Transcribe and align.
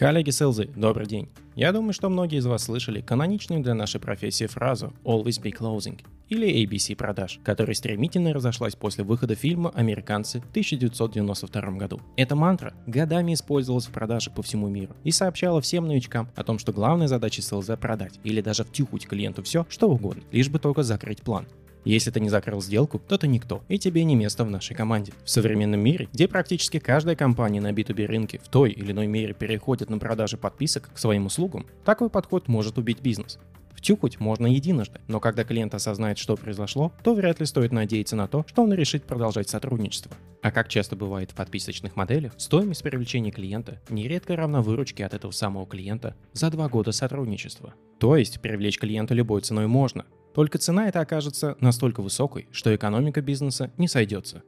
Коллеги 0.00 0.30
селзы, 0.30 0.64
добрый 0.74 1.06
день. 1.06 1.28
Я 1.56 1.72
думаю, 1.72 1.92
что 1.92 2.08
многие 2.08 2.38
из 2.38 2.46
вас 2.46 2.64
слышали 2.64 3.02
каноничную 3.02 3.62
для 3.62 3.74
нашей 3.74 4.00
профессии 4.00 4.46
фразу 4.46 4.94
«Always 5.04 5.42
be 5.42 5.52
closing» 5.54 6.00
или 6.30 6.64
ABC 6.64 6.96
продаж, 6.96 7.38
которая 7.44 7.74
стремительно 7.74 8.32
разошлась 8.32 8.74
после 8.74 9.04
выхода 9.04 9.34
фильма 9.34 9.68
«Американцы» 9.74 10.40
в 10.40 10.48
1992 10.52 11.60
году. 11.72 12.00
Эта 12.16 12.34
мантра 12.34 12.72
годами 12.86 13.34
использовалась 13.34 13.88
в 13.88 13.90
продаже 13.90 14.30
по 14.30 14.40
всему 14.42 14.68
миру 14.68 14.96
и 15.04 15.10
сообщала 15.10 15.60
всем 15.60 15.86
новичкам 15.86 16.30
о 16.34 16.44
том, 16.44 16.58
что 16.58 16.72
главная 16.72 17.06
задача 17.06 17.42
селза 17.42 17.76
продать 17.76 18.20
или 18.24 18.40
даже 18.40 18.64
втюхать 18.64 19.06
клиенту 19.06 19.42
все, 19.42 19.66
что 19.68 19.90
угодно, 19.90 20.22
лишь 20.32 20.48
бы 20.48 20.58
только 20.58 20.82
закрыть 20.82 21.20
план. 21.20 21.46
Если 21.84 22.10
ты 22.10 22.20
не 22.20 22.28
закрыл 22.28 22.60
сделку, 22.60 22.98
то 22.98 23.16
ты 23.16 23.26
никто, 23.26 23.62
и 23.68 23.78
тебе 23.78 24.04
не 24.04 24.14
место 24.14 24.44
в 24.44 24.50
нашей 24.50 24.74
команде. 24.74 25.12
В 25.24 25.30
современном 25.30 25.80
мире, 25.80 26.08
где 26.12 26.28
практически 26.28 26.78
каждая 26.78 27.16
компания 27.16 27.60
на 27.60 27.72
B2B 27.72 28.06
рынке 28.06 28.38
в 28.42 28.48
той 28.48 28.70
или 28.70 28.92
иной 28.92 29.06
мере 29.06 29.34
переходит 29.34 29.90
на 29.90 29.98
продажи 29.98 30.36
подписок 30.36 30.90
к 30.92 30.98
своим 30.98 31.26
услугам, 31.26 31.66
такой 31.84 32.10
подход 32.10 32.48
может 32.48 32.78
убить 32.78 33.00
бизнес. 33.00 33.38
Втюхать 33.80 34.20
можно 34.20 34.46
единожды, 34.46 35.00
но 35.08 35.20
когда 35.20 35.42
клиент 35.42 35.74
осознает, 35.74 36.18
что 36.18 36.36
произошло, 36.36 36.92
то 37.02 37.14
вряд 37.14 37.40
ли 37.40 37.46
стоит 37.46 37.72
надеяться 37.72 38.14
на 38.14 38.28
то, 38.28 38.44
что 38.46 38.62
он 38.62 38.74
решит 38.74 39.04
продолжать 39.04 39.48
сотрудничество. 39.48 40.12
А 40.42 40.50
как 40.50 40.68
часто 40.68 40.96
бывает 40.96 41.30
в 41.30 41.34
подписочных 41.34 41.96
моделях, 41.96 42.34
стоимость 42.36 42.82
привлечения 42.82 43.30
клиента 43.30 43.80
нередко 43.88 44.36
равна 44.36 44.60
выручке 44.60 45.06
от 45.06 45.14
этого 45.14 45.30
самого 45.30 45.66
клиента 45.66 46.14
за 46.34 46.50
два 46.50 46.68
года 46.68 46.92
сотрудничества. 46.92 47.72
То 47.98 48.16
есть 48.16 48.42
привлечь 48.42 48.78
клиента 48.78 49.14
любой 49.14 49.40
ценой 49.40 49.66
можно, 49.66 50.04
только 50.34 50.58
цена 50.58 50.88
эта 50.88 51.00
окажется 51.00 51.56
настолько 51.60 52.02
высокой, 52.02 52.48
что 52.52 52.74
экономика 52.74 53.20
бизнеса 53.20 53.70
не 53.76 53.88
сойдется. 53.88 54.42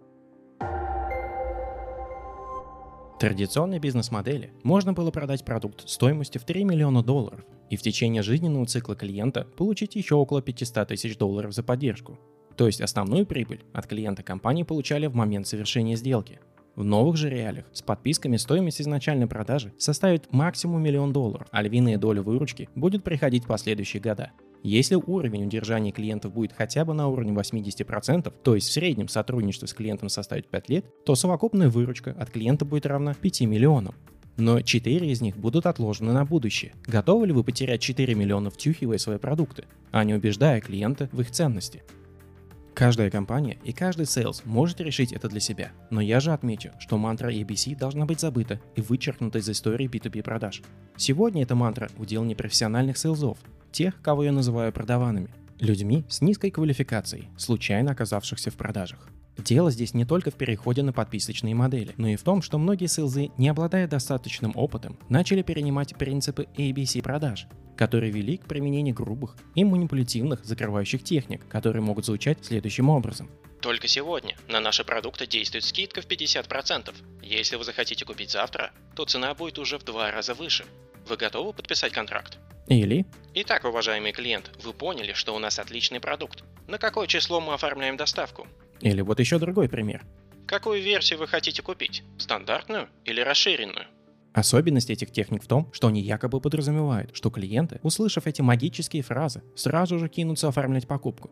Традиционной 3.23 3.79
бизнес-модели 3.79 4.53
можно 4.65 4.93
было 4.93 5.13
продать 5.13 5.45
продукт 5.45 5.89
стоимостью 5.89 6.41
в 6.41 6.45
3 6.45 6.65
миллиона 6.65 7.05
долларов 7.05 7.45
и 7.71 7.77
в 7.77 7.83
течение 7.83 8.21
жизненного 8.23 8.67
цикла 8.67 8.97
клиента 8.97 9.47
получить 9.57 9.95
еще 9.95 10.17
около 10.17 10.43
500 10.43 10.89
тысяч 10.89 11.17
долларов 11.17 11.55
за 11.55 11.63
поддержку. 11.63 12.19
То 12.57 12.67
есть 12.67 12.81
основную 12.81 13.25
прибыль 13.25 13.65
от 13.73 13.87
клиента 13.87 14.25
компании 14.25 14.65
получали 14.65 15.07
в 15.07 15.15
момент 15.15 15.47
совершения 15.47 15.95
сделки. 15.95 16.41
В 16.75 16.85
новых 16.85 17.17
же 17.17 17.31
реалиях 17.31 17.67
с 17.73 17.83
подписками 17.83 18.39
стоимость 18.39 18.81
изначальной 18.81 19.29
продажи 19.29 19.73
составит 19.79 20.33
максимум 20.33 20.83
миллион 20.83 21.13
долларов, 21.13 21.47
а 21.53 21.63
львиная 21.63 21.99
доля 21.99 22.23
выручки 22.23 22.69
будет 22.75 23.05
приходить 23.05 23.45
в 23.45 23.47
последующие 23.47 24.03
года. 24.03 24.33
Если 24.63 24.95
уровень 24.95 25.47
удержания 25.47 25.91
клиентов 25.91 26.33
будет 26.33 26.53
хотя 26.53 26.85
бы 26.85 26.95
на 26.95 27.09
уровне 27.09 27.33
80%, 27.33 28.33
то 28.43 28.55
есть 28.55 28.69
в 28.69 28.73
среднем 28.73 29.09
сотрудничество 29.09 29.67
с 29.67 29.75
клиентом 29.75 30.09
составит 30.09 30.49
5 30.49 30.69
лет, 30.71 31.05
то 31.05 31.17
совокупная 31.17 31.69
выручка 31.69 32.15
от 32.19 32.31
клиента 32.31 32.65
будет 32.65 32.87
равна 32.87 33.15
5 33.15 33.41
миллионам. 33.43 33.95
Но 34.37 34.61
4 34.61 35.11
из 35.11 35.21
них 35.21 35.37
будут 35.37 35.67
отложены 35.67 36.13
на 36.13 36.25
будущее. 36.25 36.73
Готовы 36.87 37.27
ли 37.27 37.33
вы 37.33 37.45
потерять 37.45 37.81
4 37.81 38.15
миллиона, 38.15 38.51
втюхивая 38.51 38.99
свои 38.99 39.19
продукты, 39.19 39.65
а 39.91 40.05
не 40.05 40.15
убеждая 40.15 40.61
клиента 40.61 41.09
в 41.13 41.21
их 41.21 41.31
ценности? 41.31 41.83
Каждая 42.83 43.13
компания 43.13 43.59
и 43.63 43.73
каждый 43.73 44.07
sales 44.07 44.43
может 44.45 44.81
решить 44.81 45.13
это 45.13 45.29
для 45.29 45.39
себя, 45.39 45.71
но 45.91 46.01
я 46.01 46.19
же 46.19 46.33
отмечу, 46.33 46.73
что 46.81 46.99
мантра 46.99 47.33
ABC 47.33 47.77
должна 47.77 48.07
быть 48.07 48.19
забыта 48.19 48.61
и 48.75 48.81
вычеркнута 48.81 49.39
из 49.39 49.49
истории 49.49 49.89
B2B 49.89 50.25
продаж. 50.25 50.63
Сегодня 50.97 51.45
эта 51.45 51.55
мантра 51.55 51.91
удел 51.97 52.25
непрофессиональных 52.25 52.99
сейлзов, 52.99 53.39
тех, 53.71 54.03
кого 54.03 54.25
я 54.25 54.33
называю 54.33 54.73
продаванами, 54.73 55.29
людьми 55.61 56.05
с 56.09 56.23
низкой 56.23 56.51
квалификацией, 56.51 57.29
случайно 57.37 57.93
оказавшихся 57.93 58.51
в 58.51 58.55
продажах. 58.55 59.09
Дело 59.39 59.71
здесь 59.71 59.95
не 59.95 60.05
только 60.05 60.31
в 60.31 60.35
переходе 60.35 60.83
на 60.83 60.93
подписочные 60.93 61.55
модели, 61.55 61.95
но 61.97 62.09
и 62.09 62.17
в 62.17 62.23
том, 62.23 62.43
что 62.43 62.59
многие 62.59 62.87
селзы, 62.87 63.31
не 63.39 63.49
обладая 63.49 63.89
достаточным 63.89 64.53
опытом, 64.55 64.99
начали 65.09 65.43
перенимать 65.43 65.97
принципы 65.97 66.49
ABC 66.57 67.03
продаж, 67.03 67.47
которые 67.77 68.13
вели 68.13 68.37
к 68.37 68.47
применению 68.47 68.95
грубых 68.95 69.37
и 69.55 69.65
манипулятивных 69.65 70.45
закрывающих 70.45 71.03
техник, 71.03 71.47
которые 71.49 71.83
могут 71.83 72.05
звучать 72.05 72.45
следующим 72.45 72.91
образом. 72.91 73.31
Только 73.61 73.89
сегодня 73.89 74.37
на 74.49 74.61
наши 74.61 74.85
продукты 74.85 75.27
действует 75.27 75.65
скидка 75.65 76.03
в 76.03 76.07
50%. 76.07 76.95
Если 77.23 77.57
вы 77.57 77.65
захотите 77.65 78.05
купить 78.05 78.31
завтра, 78.31 78.73
то 78.95 79.05
цена 79.05 79.35
будет 79.35 79.59
уже 79.59 79.79
в 79.79 79.85
два 79.85 80.11
раза 80.11 80.35
выше. 80.35 80.65
Вы 81.09 81.17
готовы 81.17 81.53
подписать 81.53 81.93
контракт? 81.93 82.39
Или 82.69 83.07
Итак, 83.35 83.65
уважаемый 83.65 84.13
клиент, 84.13 84.51
вы 84.63 84.73
поняли, 84.73 85.13
что 85.13 85.35
у 85.35 85.39
нас 85.39 85.59
отличный 85.59 86.01
продукт. 86.01 86.45
На 86.69 86.79
какое 86.79 87.07
число 87.07 87.41
мы 87.41 87.55
оформляем 87.55 87.97
доставку? 87.97 88.47
Или 88.83 89.01
вот 89.01 89.21
еще 89.21 89.39
другой 89.39 89.69
пример. 89.69 90.05
Какую 90.47 90.83
версию 90.83 91.21
вы 91.21 91.29
хотите 91.29 91.63
купить? 91.63 92.03
Стандартную 92.19 92.89
или 93.05 93.21
расширенную? 93.21 93.87
Особенность 94.35 94.91
этих 94.91 95.13
техник 95.13 95.43
в 95.45 95.47
том, 95.47 95.71
что 95.73 95.89
они 95.89 96.01
якобы 96.01 96.41
подразумевают, 96.41 97.15
что 97.15 97.31
клиенты, 97.31 97.81
услышав 97.83 98.27
эти 98.27 98.41
магические 98.41 99.03
фразы, 99.03 99.43
сразу 99.55 99.99
же 99.99 100.09
кинутся 100.09 100.49
оформлять 100.49 100.89
покупку. 100.89 101.31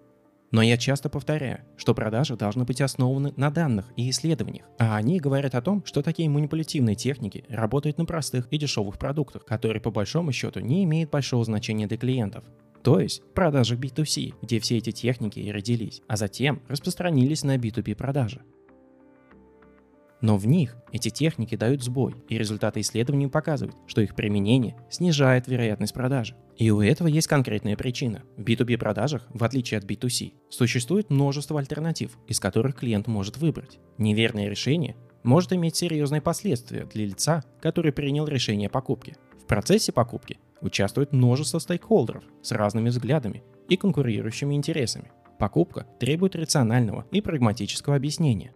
Но 0.51 0.63
я 0.63 0.77
часто 0.77 1.09
повторяю, 1.09 1.61
что 1.77 1.95
продажи 1.95 2.37
должны 2.37 2.65
быть 2.65 2.81
основаны 2.81 3.33
на 3.37 3.51
данных 3.51 3.87
и 3.97 4.11
исследованиях, 4.11 4.67
а 4.79 4.97
они 4.97 5.21
говорят 5.21 5.55
о 5.55 5.63
том, 5.63 5.85
что 5.85 6.03
такие 6.03 6.29
манипулятивные 6.29 6.97
техники 6.97 7.45
работают 7.49 7.99
на 7.99 8.05
простых 8.05 8.49
и 8.51 8.59
дешевых 8.59 8.99
продуктах, 8.99 9.45
которые 9.45 9.81
по 9.81 9.91
большому 9.91 10.33
счету 10.33 10.61
не 10.61 10.85
имеют 10.85 11.11
большого 11.11 11.45
значения 11.45 11.87
для 11.87 11.97
клиентов. 11.97 12.45
То 12.83 13.01
есть 13.01 13.23
продажи 13.35 13.77
B2C, 13.77 14.35
где 14.43 14.59
все 14.59 14.79
эти 14.79 14.91
техники 14.91 15.39
и 15.39 15.53
родились, 15.53 16.03
а 16.09 16.17
затем 16.17 16.63
распространились 16.69 17.43
на 17.43 17.57
B2B 17.57 17.95
продажи. 17.95 18.41
Но 20.21 20.37
в 20.37 20.47
них 20.47 20.77
эти 20.93 21.09
техники 21.09 21.57
дают 21.57 21.83
сбой, 21.83 22.15
и 22.29 22.37
результаты 22.37 22.81
исследований 22.81 23.29
показывают, 23.29 23.77
что 23.87 24.03
их 24.03 24.15
применение 24.15 24.77
снижает 24.91 25.49
вероятность 25.49 25.95
продажи. 25.95 26.37
И 26.59 26.71
у 26.71 26.83
этого 26.83 27.09
есть 27.09 27.27
конкретная 27.27 27.77
причина. 27.77 28.23
В 28.37 28.43
B2B 28.43 28.77
продажах, 28.77 29.27
в 29.31 29.43
отличие 29.45 29.79
от 29.79 29.85
B2C, 29.85 30.35
существует 30.51 31.09
множество 31.09 31.59
альтернатив, 31.59 32.19
из 32.29 32.39
которых 32.39 32.77
клиент 32.77 33.07
может 33.07 33.39
выбрать. 33.39 33.79
Неверное 33.97 34.49
решение 34.49 34.95
может 35.23 35.55
иметь 35.55 35.77
серьезные 35.77 36.21
последствия 36.21 36.85
для 36.85 37.07
лица, 37.07 37.43
который 37.63 37.93
принял 37.93 38.27
решение 38.27 38.67
о 38.67 38.71
покупке. 38.71 39.17
В 39.43 39.47
процессе 39.47 39.91
покупки 39.91 40.39
участвует 40.61 41.13
множество 41.13 41.59
стейкхолдеров 41.59 42.25
с 42.43 42.53
разными 42.53 42.89
взглядами 42.89 43.43
и 43.69 43.77
конкурирующими 43.77 44.55
интересами. 44.55 45.13
Покупка 45.39 45.87
требует 45.99 46.37
рационального 46.37 47.07
и 47.11 47.21
прагматического 47.21 47.97
объяснения, 47.97 48.55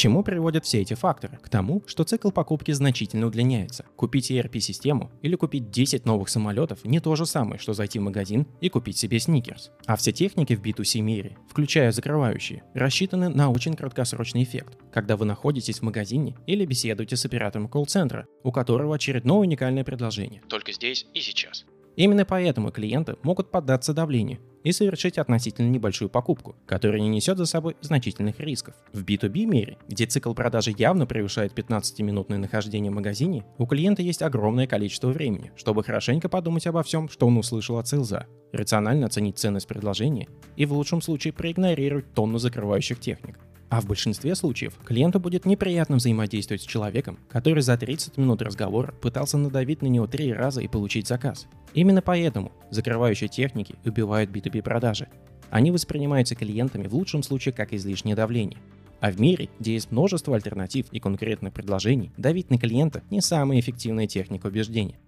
чему 0.00 0.22
приводят 0.22 0.64
все 0.64 0.80
эти 0.80 0.94
факторы? 0.94 1.38
К 1.42 1.50
тому, 1.50 1.82
что 1.86 2.04
цикл 2.04 2.30
покупки 2.30 2.72
значительно 2.72 3.26
удлиняется. 3.26 3.84
Купить 3.96 4.30
ERP-систему 4.30 5.10
или 5.20 5.36
купить 5.36 5.70
10 5.70 6.06
новых 6.06 6.30
самолетов 6.30 6.86
не 6.86 7.00
то 7.00 7.14
же 7.16 7.26
самое, 7.26 7.58
что 7.58 7.74
зайти 7.74 7.98
в 7.98 8.02
магазин 8.02 8.46
и 8.62 8.70
купить 8.70 8.96
себе 8.96 9.20
сникерс. 9.20 9.72
А 9.84 9.96
все 9.96 10.12
техники 10.12 10.56
в 10.56 10.62
B2C 10.62 11.02
мире, 11.02 11.36
включая 11.50 11.92
закрывающие, 11.92 12.62
рассчитаны 12.72 13.28
на 13.28 13.50
очень 13.50 13.74
краткосрочный 13.74 14.42
эффект, 14.42 14.78
когда 14.90 15.18
вы 15.18 15.26
находитесь 15.26 15.80
в 15.80 15.82
магазине 15.82 16.34
или 16.46 16.64
беседуете 16.64 17.16
с 17.16 17.26
оператором 17.26 17.68
колл-центра, 17.68 18.26
у 18.42 18.52
которого 18.52 18.94
очередное 18.94 19.36
уникальное 19.36 19.84
предложение. 19.84 20.40
Только 20.48 20.72
здесь 20.72 21.04
и 21.12 21.20
сейчас. 21.20 21.66
Именно 21.96 22.24
поэтому 22.24 22.70
клиенты 22.70 23.16
могут 23.22 23.50
поддаться 23.50 23.92
давлению 23.92 24.38
и 24.62 24.72
совершить 24.72 25.18
относительно 25.18 25.68
небольшую 25.68 26.08
покупку, 26.08 26.56
которая 26.66 27.00
не 27.00 27.08
несет 27.08 27.38
за 27.38 27.46
собой 27.46 27.76
значительных 27.80 28.40
рисков. 28.40 28.74
В 28.92 29.04
B2B 29.04 29.44
мире, 29.46 29.78
где 29.88 30.06
цикл 30.06 30.34
продажи 30.34 30.74
явно 30.76 31.06
превышает 31.06 31.52
15-минутное 31.52 32.38
нахождение 32.38 32.90
в 32.90 32.94
магазине, 32.94 33.44
у 33.58 33.66
клиента 33.66 34.02
есть 34.02 34.22
огромное 34.22 34.66
количество 34.66 35.08
времени, 35.08 35.52
чтобы 35.56 35.84
хорошенько 35.84 36.28
подумать 36.28 36.66
обо 36.66 36.82
всем, 36.82 37.08
что 37.08 37.26
он 37.26 37.38
услышал 37.38 37.78
от 37.78 37.88
селза, 37.88 38.26
рационально 38.52 39.06
оценить 39.06 39.38
ценность 39.38 39.68
предложения 39.68 40.28
и 40.56 40.66
в 40.66 40.72
лучшем 40.72 41.02
случае 41.02 41.32
проигнорировать 41.32 42.12
тонну 42.14 42.38
закрывающих 42.38 43.00
техник. 43.00 43.38
А 43.70 43.80
в 43.80 43.86
большинстве 43.86 44.34
случаев 44.34 44.74
клиенту 44.84 45.20
будет 45.20 45.46
неприятно 45.46 45.96
взаимодействовать 45.96 46.62
с 46.62 46.66
человеком, 46.66 47.20
который 47.28 47.62
за 47.62 47.78
30 47.78 48.16
минут 48.18 48.42
разговора 48.42 48.92
пытался 49.00 49.38
надавить 49.38 49.80
на 49.80 49.86
него 49.86 50.08
три 50.08 50.32
раза 50.32 50.60
и 50.60 50.66
получить 50.66 51.06
заказ. 51.06 51.46
Именно 51.74 52.02
поэтому 52.02 52.52
закрывающие 52.70 53.28
техники 53.28 53.76
убивают 53.84 54.30
B2B 54.30 54.62
продажи. 54.62 55.08
Они 55.50 55.70
воспринимаются 55.70 56.34
клиентами 56.34 56.86
в 56.86 56.94
лучшем 56.94 57.22
случае 57.22 57.52
как 57.52 57.72
излишнее 57.72 58.16
давление. 58.16 58.58
А 59.00 59.10
в 59.10 59.20
мире, 59.20 59.48
где 59.58 59.74
есть 59.74 59.90
множество 59.90 60.36
альтернатив 60.36 60.86
и 60.92 61.00
конкретных 61.00 61.52
предложений, 61.54 62.12
давить 62.16 62.50
на 62.50 62.58
клиента 62.58 63.02
не 63.10 63.20
самая 63.20 63.58
эффективная 63.58 64.06
техника 64.06 64.46
убеждения. 64.46 64.98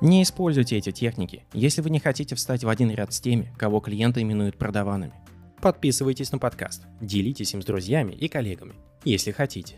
Не 0.00 0.22
используйте 0.22 0.76
эти 0.76 0.92
техники, 0.92 1.44
если 1.52 1.80
вы 1.80 1.90
не 1.90 1.98
хотите 1.98 2.34
встать 2.34 2.62
в 2.62 2.68
один 2.68 2.90
ряд 2.90 3.12
с 3.12 3.20
теми, 3.20 3.52
кого 3.56 3.80
клиенты 3.80 4.20
именуют 4.20 4.58
продаванами. 4.58 5.14
Подписывайтесь 5.60 6.30
на 6.30 6.38
подкаст, 6.38 6.84
делитесь 7.00 7.54
им 7.54 7.62
с 7.62 7.64
друзьями 7.64 8.12
и 8.12 8.28
коллегами, 8.28 8.74
если 9.04 9.30
хотите. 9.30 9.76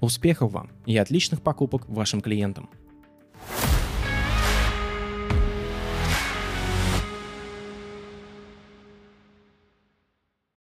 Успехов 0.00 0.52
вам 0.52 0.70
и 0.86 0.96
отличных 0.96 1.42
покупок 1.42 1.86
вашим 1.88 2.22
клиентам! 2.22 2.70